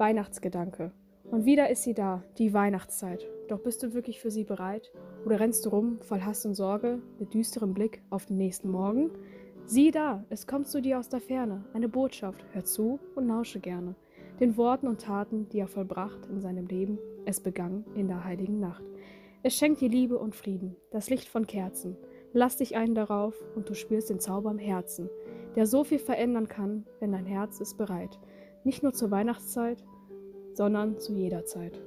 Weihnachtsgedanke. 0.00 0.92
Und 1.30 1.44
wieder 1.44 1.70
ist 1.70 1.84
sie 1.84 1.94
da, 1.94 2.24
die 2.38 2.52
Weihnachtszeit. 2.52 3.28
Doch 3.48 3.60
bist 3.60 3.82
du 3.82 3.92
wirklich 3.92 4.18
für 4.18 4.30
sie 4.30 4.44
bereit? 4.44 4.90
Oder 5.26 5.38
rennst 5.38 5.66
du 5.66 5.68
rum, 5.68 5.98
voll 6.00 6.22
Hass 6.22 6.44
und 6.46 6.54
Sorge, 6.54 7.00
mit 7.18 7.34
düsterem 7.34 7.74
Blick 7.74 8.02
auf 8.08 8.26
den 8.26 8.38
nächsten 8.38 8.70
Morgen? 8.70 9.10
Sieh 9.66 9.90
da, 9.90 10.24
es 10.30 10.46
kommt 10.46 10.66
zu 10.66 10.80
dir 10.80 10.98
aus 10.98 11.10
der 11.10 11.20
Ferne, 11.20 11.64
eine 11.74 11.88
Botschaft, 11.88 12.44
hör 12.52 12.64
zu 12.64 12.98
und 13.14 13.28
lausche 13.28 13.60
gerne. 13.60 13.94
Den 14.40 14.56
Worten 14.56 14.88
und 14.88 15.02
Taten, 15.02 15.48
die 15.50 15.58
er 15.58 15.68
vollbracht 15.68 16.26
in 16.26 16.40
seinem 16.40 16.66
Leben, 16.66 16.98
es 17.26 17.40
begann 17.40 17.84
in 17.94 18.08
der 18.08 18.24
heiligen 18.24 18.58
Nacht. 18.58 18.82
Es 19.42 19.54
schenkt 19.54 19.80
dir 19.80 19.90
Liebe 19.90 20.18
und 20.18 20.34
Frieden, 20.34 20.76
das 20.90 21.10
Licht 21.10 21.28
von 21.28 21.46
Kerzen. 21.46 21.96
Lass 22.32 22.56
dich 22.56 22.74
ein 22.74 22.94
darauf 22.94 23.34
und 23.54 23.68
du 23.68 23.74
spürst 23.74 24.08
den 24.08 24.18
Zauber 24.18 24.50
im 24.50 24.58
Herzen, 24.58 25.10
der 25.56 25.66
so 25.66 25.84
viel 25.84 25.98
verändern 25.98 26.48
kann, 26.48 26.86
wenn 27.00 27.12
dein 27.12 27.26
Herz 27.26 27.60
ist 27.60 27.76
bereit. 27.76 28.18
Nicht 28.64 28.82
nur 28.82 28.92
zur 28.92 29.10
Weihnachtszeit, 29.10 29.82
sondern 30.54 30.98
zu 30.98 31.14
jeder 31.14 31.44
Zeit. 31.46 31.80